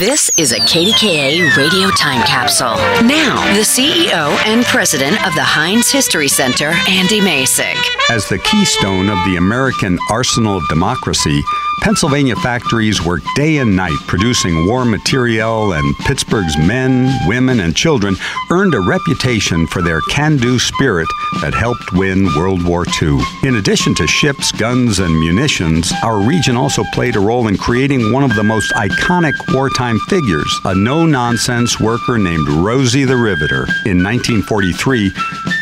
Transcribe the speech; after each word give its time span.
This 0.00 0.30
is 0.38 0.52
a 0.52 0.58
KDKA 0.60 1.54
radio 1.58 1.90
time 1.90 2.26
capsule. 2.26 2.74
Now, 3.06 3.36
the 3.54 3.60
CEO 3.60 4.34
and 4.46 4.64
president 4.64 5.22
of 5.26 5.34
the 5.34 5.44
Heinz 5.44 5.92
History 5.92 6.26
Center, 6.26 6.72
Andy 6.88 7.20
Masich. 7.20 7.76
As 8.08 8.26
the 8.26 8.38
keystone 8.38 9.10
of 9.10 9.22
the 9.26 9.36
American 9.36 9.98
arsenal 10.08 10.56
of 10.56 10.66
democracy, 10.70 11.42
Pennsylvania 11.82 12.36
factories 12.36 13.02
work 13.02 13.22
day 13.34 13.56
and 13.56 13.74
night 13.74 13.96
producing 14.06 14.66
war 14.66 14.84
material, 14.84 15.72
and 15.72 15.96
Pittsburgh's 16.00 16.56
men, 16.58 17.10
women, 17.26 17.60
and 17.60 17.74
children 17.74 18.16
earned 18.50 18.74
a 18.74 18.80
reputation 18.80 19.66
for 19.66 19.80
their 19.80 20.00
can 20.10 20.36
do 20.36 20.58
spirit 20.58 21.08
that 21.40 21.54
helped 21.54 21.92
win 21.94 22.26
World 22.36 22.62
War 22.66 22.84
II. 23.00 23.18
In 23.44 23.56
addition 23.56 23.94
to 23.94 24.06
ships, 24.06 24.52
guns, 24.52 24.98
and 24.98 25.18
munitions, 25.20 25.90
our 26.02 26.20
region 26.20 26.54
also 26.56 26.84
played 26.92 27.16
a 27.16 27.20
role 27.20 27.48
in 27.48 27.56
creating 27.56 28.12
one 28.12 28.24
of 28.24 28.34
the 28.34 28.44
most 28.44 28.70
iconic 28.74 29.32
wartime 29.54 29.89
figures, 29.98 30.60
a 30.64 30.74
no 30.74 31.06
nonsense 31.06 31.80
worker 31.80 32.18
named 32.18 32.48
Rosie 32.48 33.04
the 33.04 33.16
Riveter. 33.16 33.64
In 33.86 34.02
1943, 34.02 35.10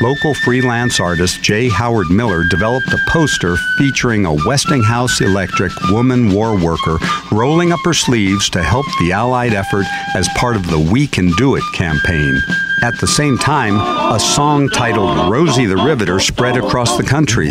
local 0.02 0.34
freelance 0.34 1.00
artist 1.00 1.42
J. 1.42 1.68
Howard 1.68 2.10
Miller 2.10 2.44
developed 2.50 2.92
a 2.92 2.98
poster 3.08 3.56
featuring 3.78 4.26
a 4.26 4.34
Westinghouse 4.46 5.20
Electric 5.20 5.72
woman 5.90 6.32
war 6.32 6.58
worker 6.58 6.98
rolling 7.32 7.72
up 7.72 7.80
her 7.84 7.94
sleeves 7.94 8.50
to 8.50 8.62
help 8.62 8.86
the 9.00 9.12
Allied 9.12 9.54
effort 9.54 9.86
as 10.14 10.28
part 10.36 10.56
of 10.56 10.66
the 10.66 10.78
We 10.78 11.06
Can 11.06 11.30
Do 11.32 11.54
It 11.54 11.64
campaign. 11.72 12.42
At 12.80 13.00
the 13.00 13.06
same 13.06 13.38
time, 13.38 13.76
a 14.14 14.20
song 14.20 14.68
titled 14.68 15.30
Rosie 15.30 15.66
the 15.66 15.76
Riveter 15.76 16.20
spread 16.20 16.56
across 16.56 16.96
the 16.96 17.02
country. 17.02 17.50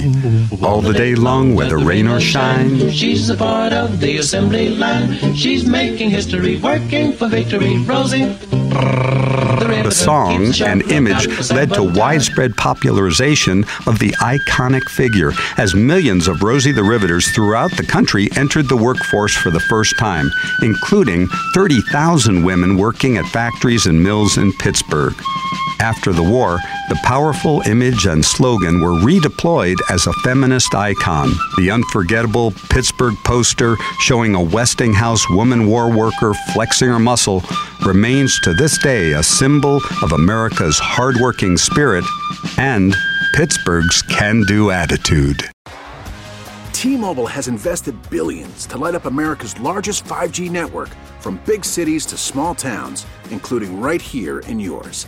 All 0.64 0.81
the 0.81 0.94
day 0.94 1.16
long, 1.16 1.53
whether 1.53 1.78
rain 1.78 2.08
or 2.08 2.22
shine. 2.22 2.89
She's 2.92 3.30
a 3.30 3.36
part 3.36 3.73
of 3.73 4.00
the 4.00 4.17
assembly 4.17 4.70
line. 4.70 5.36
She's 5.36 5.66
making 5.66 6.11
history, 6.11 6.58
working 6.58 7.14
for 7.14 7.28
victory. 7.28 7.77
Rosie. 7.80 9.36
The 9.58 9.92
song 9.92 10.54
and 10.64 10.84
image 10.92 11.28
led 11.50 11.73
to 11.73 11.84
widespread 11.84 12.56
popularization 12.58 13.66
of 13.88 13.98
the 13.98 14.12
iconic 14.22 14.84
figure 14.90 15.32
as 15.58 15.73
millions 15.73 16.28
of 16.28 16.44
Rosie 16.44 16.72
the 16.72 16.84
Riveters 16.84 17.28
throughout 17.32 17.72
the 17.76 17.84
country 17.84 18.30
entered 18.36 18.70
the 18.70 18.78
workforce 18.78 19.34
for 19.34 19.50
the 19.50 19.60
first 19.62 19.98
time, 19.98 20.30
including 20.62 21.28
30,000 21.56 22.44
women 22.44 22.78
working 22.78 23.18
at 23.18 23.26
factories 23.26 23.88
and 23.88 24.02
mills 24.02 24.38
in 24.38 24.54
Pittsburgh. 24.54 25.16
After 25.80 26.11
the 26.11 26.23
war, 26.23 26.59
the 26.89 26.99
powerful 27.03 27.61
image 27.61 28.08
and 28.08 28.25
slogan 28.25 28.81
were 28.81 28.93
redeployed 28.93 29.75
as 29.89 30.08
a 30.08 30.13
feminist 30.23 30.73
icon. 30.73 31.30
The 31.58 31.69
unforgettable 31.69 32.52
Pittsburgh 32.69 33.15
poster 33.23 33.77
showing 33.99 34.33
a 34.33 34.41
Westinghouse 34.41 35.30
woman 35.30 35.67
war 35.67 35.91
worker 35.95 36.33
flexing 36.53 36.89
her 36.89 36.99
muscle 36.99 37.43
remains 37.85 38.39
to 38.41 38.53
this 38.53 38.77
day 38.80 39.11
a 39.11 39.23
symbol 39.23 39.81
of 40.02 40.13
America's 40.13 40.80
hardworking 40.80 41.58
spirit 41.58 42.03
and 42.58 42.95
Pittsburgh's 43.35 44.02
can 44.02 44.43
do 44.47 44.71
attitude. 44.71 45.43
T-Mobile 46.73 47.27
has 47.27 47.47
invested 47.47 47.95
billions 48.09 48.65
to 48.67 48.77
light 48.77 48.95
up 48.95 49.05
America's 49.05 49.59
largest 49.59 50.05
5G 50.05 50.49
network 50.49 50.89
from 51.19 51.39
big 51.45 51.65
cities 51.65 52.05
to 52.08 52.17
small 52.17 52.55
towns, 52.55 53.05
including 53.31 53.81
right 53.81 54.02
here 54.02 54.39
in 54.41 54.59
yours. 54.59 55.08